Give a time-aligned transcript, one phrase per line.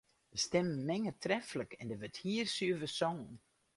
[0.33, 3.33] De stimmen minge treflik en der wurdt hiersuver songen.